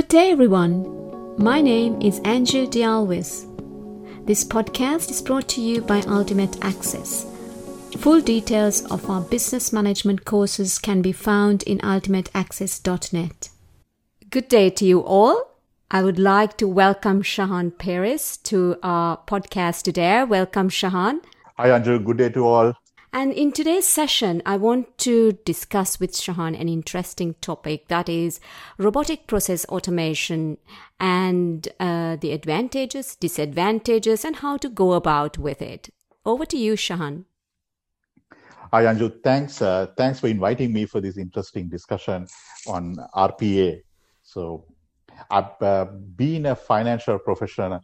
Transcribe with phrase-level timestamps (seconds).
[0.00, 1.36] Good day, everyone.
[1.36, 3.44] My name is Anju Dialwis.
[4.24, 7.26] This podcast is brought to you by Ultimate Access.
[7.98, 13.50] Full details of our business management courses can be found in ultimateaccess.net.
[14.30, 15.44] Good day to you all.
[15.90, 20.24] I would like to welcome Shahan Paris to our podcast today.
[20.24, 21.20] Welcome, Shahan.
[21.58, 22.02] Hi, Anju.
[22.06, 22.72] Good day to all.
[23.12, 28.38] And in today's session, I want to discuss with Shahan an interesting topic that is
[28.78, 30.58] robotic process automation
[31.00, 35.92] and uh, the advantages, disadvantages, and how to go about with it.
[36.24, 37.24] Over to you, Shahan.
[38.70, 39.24] Hi, Anju.
[39.24, 39.60] Thanks.
[39.60, 42.28] Uh, thanks for inviting me for this interesting discussion
[42.68, 43.80] on RPA.
[44.22, 44.66] So,
[45.28, 47.80] I've uh, been a financial professional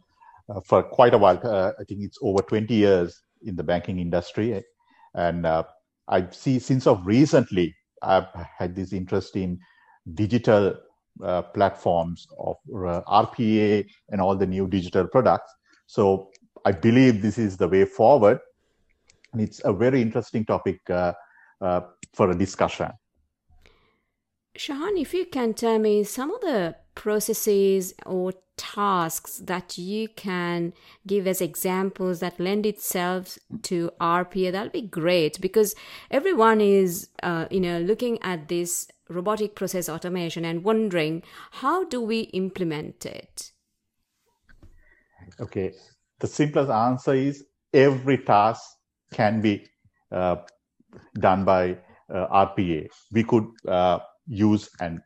[0.47, 1.41] uh, for quite a while.
[1.43, 4.63] Uh, I think it's over 20 years in the banking industry
[5.17, 5.63] and uh,
[6.07, 9.59] I see since of recently, I've had this interest in
[10.13, 10.75] digital
[11.23, 15.51] uh, platforms of uh, RPA and all the new digital products.
[15.87, 16.29] So
[16.63, 18.39] I believe this is the way forward.
[19.33, 21.13] And it's a very interesting topic uh,
[21.59, 21.81] uh,
[22.13, 22.91] for a discussion.
[24.57, 30.73] Shahan, if you can tell me some of the processes or tasks that you can
[31.05, 35.75] give as examples that lend itself to RPA, that'll be great because
[36.09, 42.01] everyone is, uh, you know, looking at this robotic process automation and wondering how do
[42.01, 43.51] we implement it?
[45.39, 45.73] Okay,
[46.19, 48.61] the simplest answer is every task
[49.13, 49.67] can be
[50.11, 50.37] uh,
[51.19, 51.77] done by
[52.11, 52.87] uh, RPA.
[53.13, 55.03] We could uh, use an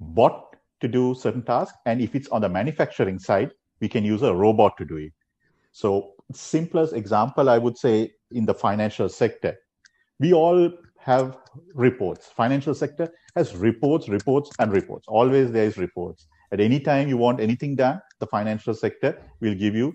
[0.00, 0.47] bot
[0.80, 1.76] to do certain tasks.
[1.86, 5.12] And if it's on the manufacturing side, we can use a robot to do it.
[5.72, 9.56] So simplest example, I would say in the financial sector,
[10.18, 11.38] we all have
[11.74, 12.26] reports.
[12.26, 15.06] Financial sector has reports, reports, and reports.
[15.08, 16.26] Always there is reports.
[16.52, 19.94] At any time you want anything done, the financial sector will give you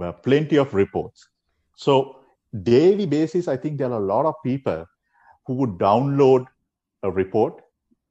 [0.00, 1.28] uh, plenty of reports.
[1.76, 2.20] So
[2.62, 4.86] daily basis, I think there are a lot of people
[5.46, 6.46] who would download
[7.02, 7.62] a report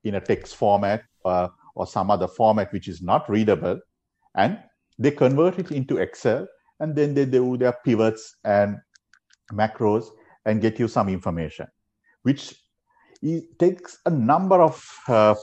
[0.03, 3.79] in a text format uh, or some other format which is not readable
[4.35, 4.57] and
[4.99, 6.47] they convert it into excel
[6.79, 8.77] and then they do their pivots and
[9.51, 10.05] macros
[10.45, 11.67] and get you some information
[12.23, 12.55] which
[13.59, 15.35] takes a number of uh,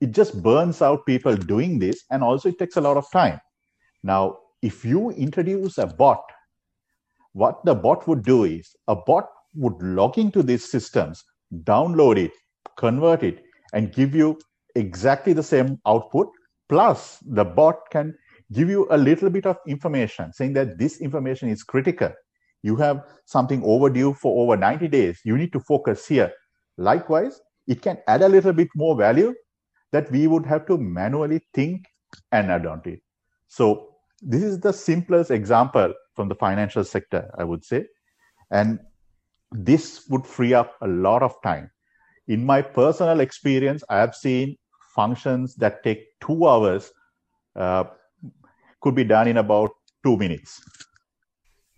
[0.00, 3.40] it just burns out people doing this and also it takes a lot of time.
[4.02, 6.22] Now if you introduce a bot
[7.32, 11.22] what the bot would do is a bot would log into these systems
[11.62, 12.32] download it
[12.76, 14.38] convert it and give you
[14.78, 16.28] exactly the same output.
[16.68, 18.14] Plus the bot can
[18.52, 22.12] give you a little bit of information saying that this information is critical.
[22.62, 25.20] You have something overdue for over 90 days.
[25.24, 26.32] You need to focus here.
[26.76, 29.34] Likewise it can add a little bit more value
[29.92, 31.84] that we would have to manually think
[32.32, 33.00] and add on to it.
[33.48, 37.84] So this is the simplest example from the financial sector i would say.
[38.50, 38.80] And
[39.52, 41.70] this would free up a lot of time.
[42.26, 44.56] In my personal experience, I have seen
[44.98, 46.92] functions that take two hours
[47.54, 47.84] uh,
[48.80, 49.70] could be done in about
[50.04, 50.60] two minutes.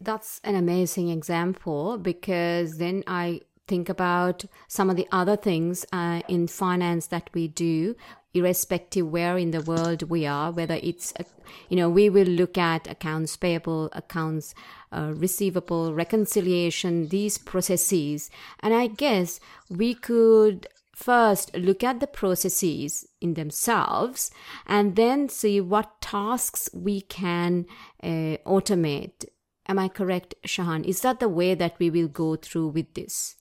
[0.00, 6.22] That's an amazing example because then I think about some of the other things uh,
[6.28, 7.94] in finance that we do
[8.32, 11.24] irrespective where in the world we are whether it's uh,
[11.68, 14.54] you know we will look at accounts payable accounts
[14.92, 20.68] uh, receivable reconciliation these processes and i guess we could
[21.00, 24.30] first look at the processes in themselves
[24.66, 27.66] and then see what tasks we can
[28.02, 29.24] uh, automate
[29.66, 33.36] am i correct shahan is that the way that we will go through with this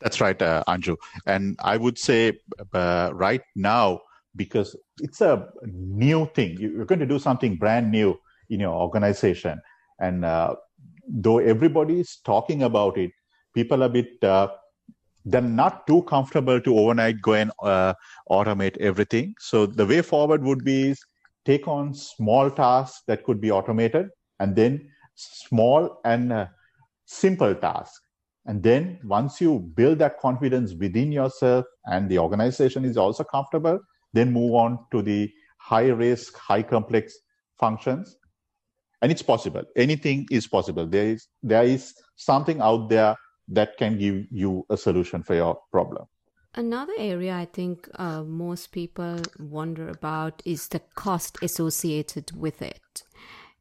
[0.00, 0.96] that's right, uh, Anju.
[1.26, 2.38] And I would say
[2.72, 4.00] uh, right now,
[4.36, 8.18] because it's a new thing, you're going to do something brand new
[8.50, 9.60] in your organization.
[9.98, 10.54] And uh,
[11.08, 13.10] though everybody is talking about it,
[13.54, 14.48] people are a bit, uh,
[15.30, 17.94] they're not too comfortable to overnight go and uh,
[18.30, 19.34] automate everything.
[19.38, 20.94] So the way forward would be
[21.44, 24.08] take on small tasks that could be automated
[24.40, 26.46] and then small and uh,
[27.06, 28.00] simple tasks
[28.48, 33.78] and then once you build that confidence within yourself and the organization is also comfortable,
[34.14, 37.12] then move on to the high risk, high complex
[37.60, 38.16] functions.
[39.02, 39.64] And it's possible.
[39.76, 40.86] Anything is possible.
[40.86, 43.14] There is there is something out there
[43.48, 46.06] that can give you a solution for your problem.
[46.54, 53.04] Another area I think uh, most people wonder about is the cost associated with it.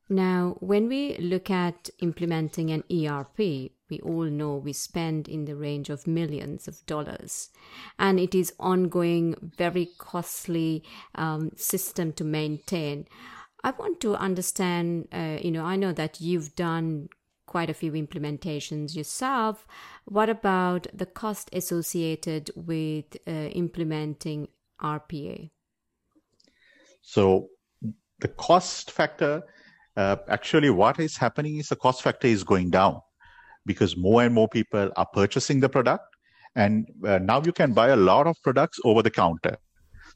[0.10, 5.56] Now, when we look at implementing an ERP, we all know we spend in the
[5.56, 7.50] range of millions of dollars
[7.98, 10.84] and it is ongoing very costly
[11.16, 13.08] um, system to maintain
[13.64, 17.08] i want to understand uh, you know i know that you've done
[17.58, 19.68] quite a few implementations yourself
[20.06, 23.32] what about the cost associated with uh,
[23.64, 24.48] implementing
[24.82, 25.50] rpa
[27.02, 27.50] so
[28.20, 29.44] the cost factor
[29.98, 33.02] uh, actually what is happening is the cost factor is going down
[33.68, 36.06] because more and more people are purchasing the product.
[36.56, 39.58] And uh, now you can buy a lot of products over the counter.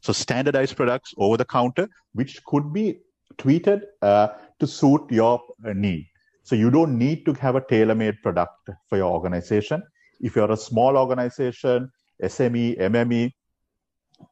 [0.00, 2.98] So standardized products over the counter, which could be
[3.36, 4.28] tweeted uh,
[4.58, 6.08] to suit your uh, need.
[6.42, 9.82] So you don't need to have a tailor-made product for your organization.
[10.20, 11.90] If you're a small organization,
[12.22, 13.32] SME, MME,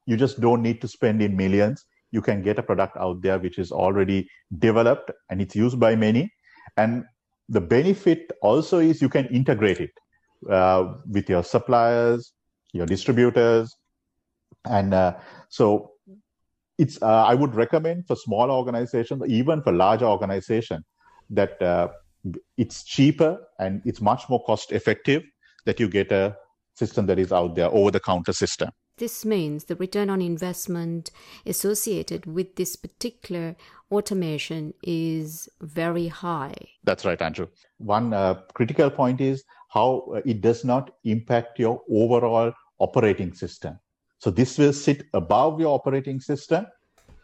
[0.07, 1.85] you just don't need to spend in millions.
[2.11, 4.29] You can get a product out there which is already
[4.59, 6.33] developed and it's used by many.
[6.77, 7.05] And
[7.49, 9.91] the benefit also is you can integrate it
[10.49, 12.33] uh, with your suppliers,
[12.73, 13.77] your distributors,
[14.65, 15.15] and uh,
[15.49, 15.93] so
[16.79, 17.01] it's.
[17.03, 20.85] Uh, I would recommend for small organizations, even for larger organizations,
[21.31, 21.88] that uh,
[22.56, 25.23] it's cheaper and it's much more cost effective
[25.65, 26.37] that you get a
[26.75, 28.71] system that is out there over the counter system.
[28.99, 31.11] This means the return on investment
[31.47, 33.56] associated with this particular
[33.91, 36.55] automation is very high.
[36.85, 37.49] That's right, Anju.
[37.79, 43.79] One uh, critical point is how uh, it does not impact your overall operating system.
[44.19, 46.67] So this will sit above your operating system.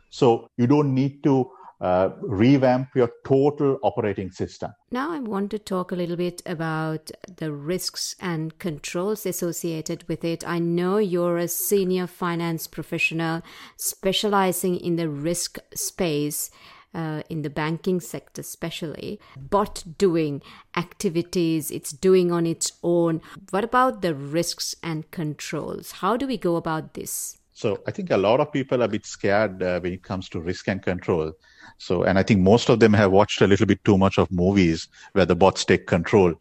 [0.08, 1.50] So you don't need to
[1.80, 4.72] uh, revamp your total operating system.
[4.90, 10.24] Now, I want to talk a little bit about the risks and controls associated with
[10.24, 10.46] it.
[10.46, 13.42] I know you're a senior finance professional
[13.76, 16.50] specializing in the risk space.
[16.94, 20.40] Uh, in the banking sector, especially, bot doing
[20.74, 23.20] activities it's doing on its own.
[23.50, 25.92] What about the risks and controls?
[25.92, 27.36] How do we go about this?
[27.56, 30.28] So I think a lot of people are a bit scared uh, when it comes
[30.28, 31.32] to risk and control.
[31.78, 34.30] So, and I think most of them have watched a little bit too much of
[34.30, 36.34] movies where the bots take control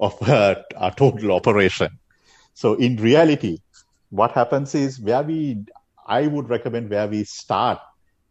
[0.00, 1.96] of uh, our total operation.
[2.54, 3.58] So in reality,
[4.10, 5.64] what happens is where we,
[6.08, 7.78] I would recommend where we start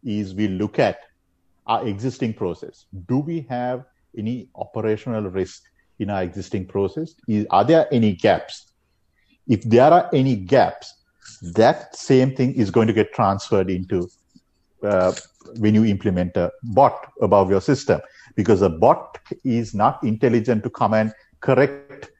[0.04, 0.98] is we look at
[1.66, 2.84] our existing process.
[3.06, 3.86] Do we have
[4.18, 5.62] any operational risk
[5.98, 7.14] in our existing process?
[7.26, 8.70] Is, are there any gaps?
[9.46, 10.92] If there are any gaps,
[11.40, 14.08] that same thing is going to get transferred into
[14.82, 15.12] uh,
[15.58, 18.00] when you implement a bot above your system.
[18.36, 22.10] Because a bot is not intelligent to come and correct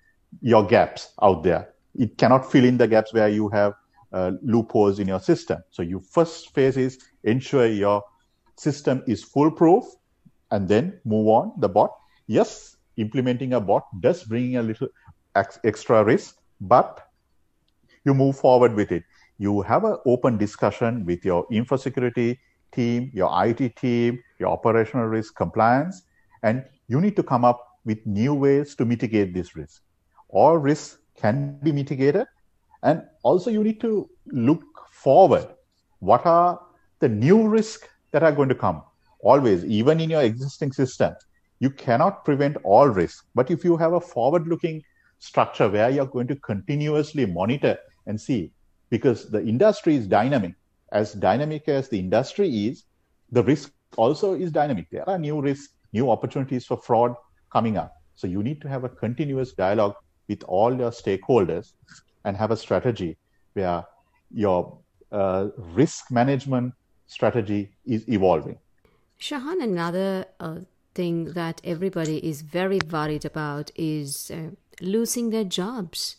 [0.41, 1.75] your gaps out there.
[1.95, 3.75] It cannot fill in the gaps where you have
[4.13, 5.63] uh, loopholes in your system.
[5.71, 8.03] So your first phase is ensure your
[8.57, 9.85] system is foolproof
[10.51, 11.91] and then move on the bot.
[12.27, 14.89] Yes implementing a bot does bring a little
[15.35, 17.08] ex- extra risk but
[18.05, 19.05] you move forward with it.
[19.39, 22.41] You have an open discussion with your info security
[22.73, 26.03] team, your IT team, your operational risk compliance,
[26.43, 29.83] and you need to come up with new ways to mitigate this risk.
[30.29, 32.27] All risks can be mitigated,
[32.83, 35.49] and also you need to look forward.
[36.01, 36.61] What are
[37.01, 38.83] the new risks that are going to come?
[39.21, 41.15] Always, even in your existing system,
[41.61, 43.25] you cannot prevent all risks.
[43.35, 44.83] But if you have a forward looking
[45.19, 47.77] structure where you're going to continuously monitor
[48.09, 48.51] and see.
[48.91, 50.55] Because the industry is dynamic.
[50.91, 52.85] As dynamic as the industry is
[53.31, 54.87] the risk also is dynamic.
[54.91, 57.15] There are new risks new opportunities for fraud
[57.53, 57.95] coming up.
[58.15, 59.95] So you need to have a continuous dialogue
[60.29, 61.73] with all your stakeholders
[62.25, 63.17] and have a strategy
[63.55, 63.85] where
[64.31, 64.79] your
[65.13, 66.75] uh, risk management
[67.07, 68.59] strategy is evolving.
[69.21, 70.59] Shahan another uh,
[70.95, 76.17] thing that everybody is very worried about is uh, losing their jobs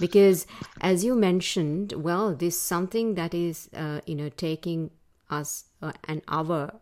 [0.00, 0.46] because
[0.80, 4.90] as you mentioned well this something that is uh, you know taking
[5.30, 6.80] us uh, an hour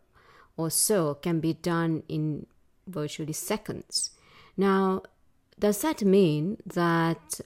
[0.57, 2.47] or so can be done in
[2.87, 4.11] virtually seconds.
[4.57, 5.03] Now
[5.59, 7.41] does that mean that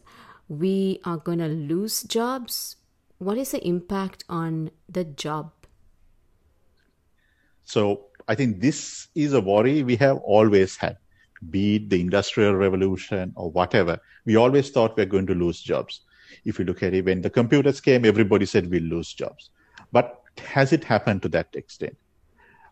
[0.48, 2.76] we are going to lose jobs?
[3.18, 5.52] What is the impact on the job?
[7.64, 10.98] So i think this is a worry we have always had
[11.50, 16.02] be it the industrial revolution or whatever, we always thought we're going to lose jobs.
[16.45, 19.50] If you look at it, when the computers came, everybody said we'll lose jobs.
[19.92, 21.97] But has it happened to that extent?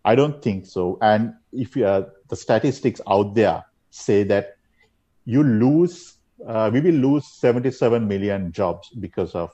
[0.04, 0.98] I don't think so.
[1.02, 4.56] And if uh, the statistics out there say that
[5.24, 6.14] you lose,
[6.46, 9.50] uh, we will lose 77 million jobs because of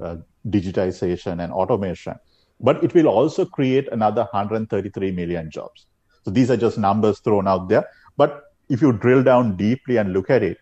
[0.00, 0.16] uh,
[0.48, 2.16] digitization and automation.
[2.60, 5.86] But it will also create another 133 million jobs.
[6.24, 7.86] So these are just numbers thrown out there.
[8.16, 10.58] But if you drill down deeply and look at it,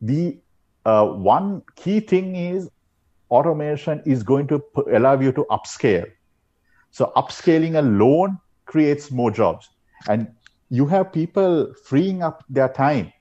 [0.00, 0.38] the
[0.84, 2.70] uh, one key thing is
[3.30, 6.06] automation is going to allow you to upscale.
[6.90, 9.68] So upscaling alone creates more jobs,
[10.08, 10.28] and
[10.70, 13.12] you have people freeing up their time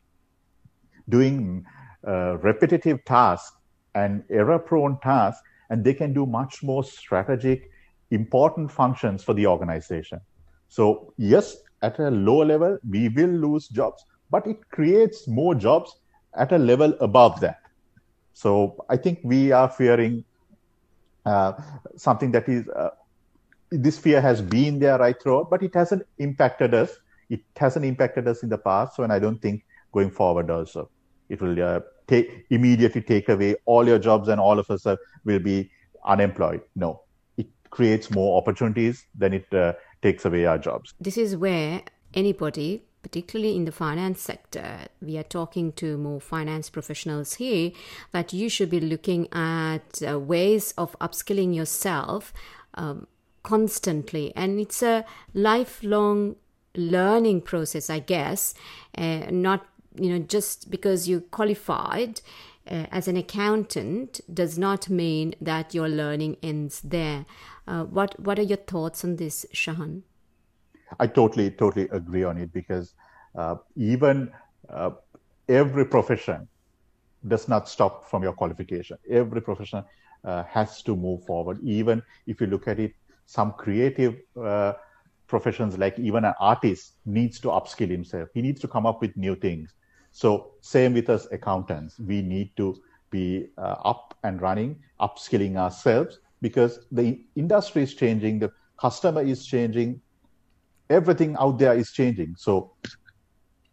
[1.09, 1.65] doing
[2.07, 3.55] uh, repetitive tasks
[3.93, 7.69] and error-prone tasks, and they can do much more strategic,
[8.11, 10.19] important functions for the organization.
[10.67, 15.95] So yes, at a lower level, we will lose jobs, but it creates more jobs
[16.35, 17.59] at a level above that.
[18.33, 18.51] So
[18.89, 20.23] I think we are fearing
[21.25, 21.53] uh,
[21.95, 22.89] something that is uh,
[23.71, 26.91] this fear has been there right throughout, but it hasn't impacted us.
[27.29, 30.89] It hasn't impacted us in the past, so and I don't think going forward also
[31.29, 34.95] it will uh, take immediately take away all your jobs and all of us uh,
[35.23, 35.69] will be
[36.05, 36.61] unemployed.
[36.75, 37.01] No,
[37.37, 40.93] it creates more opportunities than it uh, takes away our jobs.
[40.99, 41.81] This is where
[42.13, 47.71] anybody particularly in the finance sector, we are talking to more finance professionals here,
[48.13, 52.33] that you should be looking at uh, ways of upskilling yourself
[52.73, 53.05] um,
[53.43, 54.33] constantly.
[54.35, 56.35] And it's a lifelong
[56.75, 58.55] learning process, I guess,
[58.97, 62.21] uh, not you know just because you qualified
[62.69, 67.25] uh, as an accountant does not mean that your learning ends there.
[67.67, 70.03] Uh, what what are your thoughts on this, Shahan?
[70.99, 72.93] I totally, totally agree on it because
[73.37, 74.31] uh, even
[74.69, 74.91] uh,
[75.49, 76.47] every profession
[77.27, 78.97] does not stop from your qualification.
[79.09, 79.83] Every profession
[80.23, 81.59] uh, has to move forward.
[81.63, 82.93] Even if you look at it,
[83.25, 84.73] some creative uh,
[85.27, 88.29] professions, like even an artist, needs to upskill himself.
[88.33, 89.73] He needs to come up with new things.
[90.15, 91.99] So, same with us accountants.
[91.99, 92.81] We need to
[93.11, 99.45] be uh, up and running, upskilling ourselves because the industry is changing, the customer is
[99.45, 99.99] changing,
[100.89, 102.35] everything out there is changing.
[102.37, 102.71] So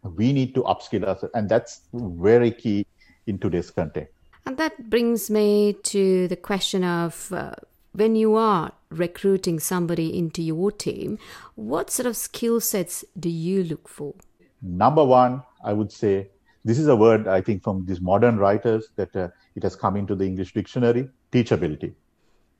[0.03, 2.85] we need to upskill ourselves, and that's very key
[3.25, 4.13] in today's context.
[4.45, 7.53] And that brings me to the question of uh,
[7.93, 11.19] when you are recruiting somebody into your team,
[11.55, 14.13] what sort of skill sets do you look for?
[14.61, 16.29] Number one, I would say
[16.65, 19.97] this is a word I think from these modern writers that uh, it has come
[19.97, 21.93] into the English dictionary teachability,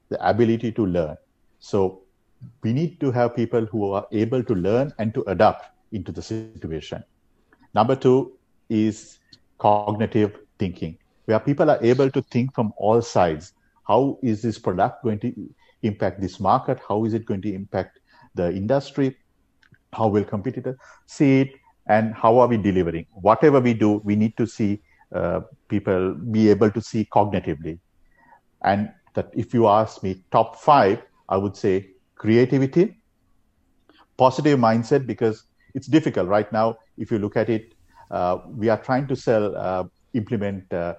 [0.10, 1.15] the ability to learn.
[1.60, 2.01] So
[2.62, 6.22] we need to have people who are able to learn and to adapt into the
[6.22, 7.03] situation.
[7.74, 8.33] Number two
[8.69, 9.19] is
[9.57, 13.53] cognitive thinking, where people are able to think from all sides.
[13.88, 15.33] How is this product going to
[15.83, 16.79] impact this market?
[16.88, 18.00] How is it going to impact
[18.36, 19.17] the industry?
[19.93, 21.50] How will competitors see it?
[21.87, 23.05] And how are we delivering?
[23.11, 24.81] Whatever we do, we need to see
[25.13, 27.79] uh, people be able to see cognitively.
[28.63, 32.97] And that if you ask me top five, I would say creativity,
[34.17, 36.77] positive mindset, because it's difficult right now.
[36.97, 37.73] If you look at it,
[38.11, 40.95] uh, we are trying to sell, uh, implement uh,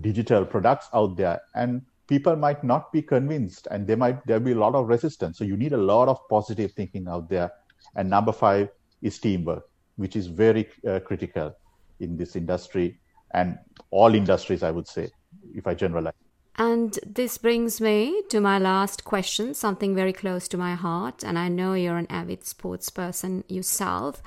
[0.00, 4.52] digital products out there, and people might not be convinced, and there might there be
[4.52, 5.38] a lot of resistance.
[5.38, 7.50] So you need a lot of positive thinking out there.
[7.94, 8.70] And number five
[9.02, 11.56] is teamwork, which is very uh, critical
[12.00, 12.98] in this industry
[13.32, 13.58] and
[13.90, 15.10] all industries, I would say,
[15.54, 16.14] if I generalize.
[16.56, 21.24] And this brings me to my last question, something very close to my heart.
[21.24, 24.22] And I know you're an avid sports person yourself.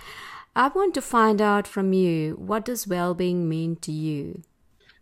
[0.53, 4.41] I want to find out from you what does well being mean to you?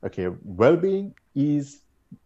[0.03, 1.79] Okay, well being is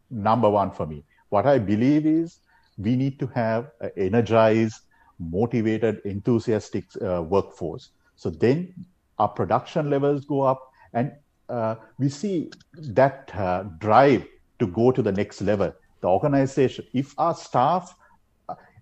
[0.09, 1.03] number one for me.
[1.29, 2.39] What I believe is
[2.77, 4.81] we need to have an energized,
[5.19, 7.89] motivated, enthusiastic uh, workforce.
[8.19, 8.73] So then
[9.17, 10.61] our production levels go up
[10.93, 11.13] and
[11.47, 14.27] uh, we see that uh, drive
[14.59, 15.73] to go to the next level.
[16.01, 17.95] The organization, if our staff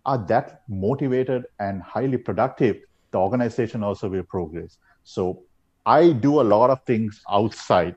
[0.06, 2.78] are that motivated and highly productive,
[3.12, 4.78] the organization also will progress.
[5.04, 5.44] So
[5.86, 7.96] I do a lot of things outside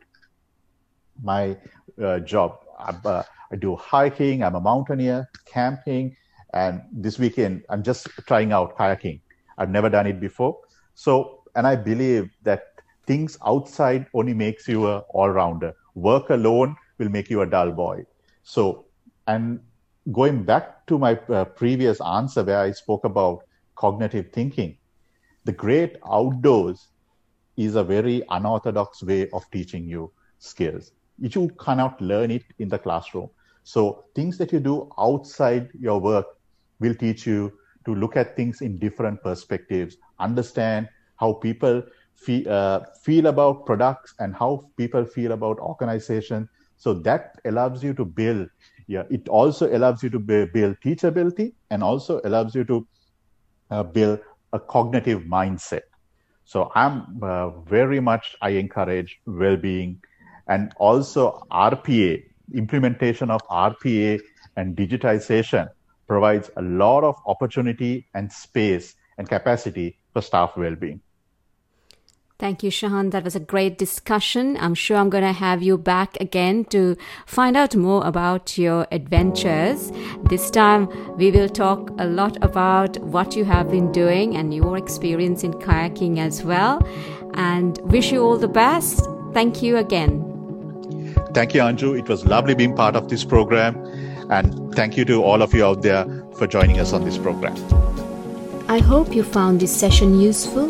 [1.22, 1.56] my
[2.02, 2.58] uh, job.
[2.78, 6.16] Uh, I do hiking, I'm a mountaineer, camping,
[6.52, 9.20] and this weekend I'm just trying out kayaking.
[9.56, 10.58] I've never done it before.
[10.94, 12.62] So, and I believe that
[13.06, 15.74] things outside only makes you a all-rounder.
[15.94, 18.04] Work alone will make you a dull boy.
[18.42, 18.86] So,
[19.26, 19.60] and
[20.12, 23.44] going back to my uh, previous answer where I spoke about
[23.76, 24.76] cognitive thinking,
[25.44, 26.88] the great outdoors
[27.56, 30.92] is a very unorthodox way of teaching you skills.
[31.18, 33.30] You cannot learn it in the classroom.
[33.62, 36.26] So, things that you do outside your work
[36.78, 37.52] will teach you
[37.84, 41.82] to look at things in different perspectives, understand how people
[42.14, 46.48] feel, uh, feel about products and how people feel about organization
[46.80, 48.48] so that allows you to build,
[48.86, 52.86] yeah, it also allows you to build teachability and also allows you to
[53.70, 54.20] uh, build
[54.54, 55.82] a cognitive mindset.
[56.46, 60.00] So I'm uh, very much, I encourage well-being
[60.48, 64.18] and also RPA, implementation of RPA
[64.56, 65.68] and digitization
[66.10, 71.00] provides a lot of opportunity and space and capacity for staff well-being.
[72.36, 73.12] Thank you, Shahan.
[73.12, 74.56] That was a great discussion.
[74.58, 78.88] I'm sure I'm going to have you back again to find out more about your
[78.90, 79.92] adventures.
[80.24, 84.76] This time, we will talk a lot about what you have been doing and your
[84.76, 86.80] experience in kayaking as well.
[87.34, 89.06] And wish you all the best.
[89.32, 90.26] Thank you again.
[91.34, 91.96] Thank you, Anju.
[91.96, 93.76] It was lovely being part of this program.
[94.30, 96.06] And thank you to all of you out there
[96.38, 97.54] for joining us on this program.
[98.66, 100.68] I hope you found this session useful.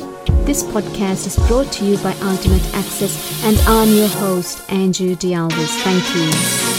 [0.49, 3.15] This podcast is brought to you by Ultimate Access,
[3.45, 5.73] and I'm your host, Anju D'Alvis.
[5.85, 6.70] Thank you.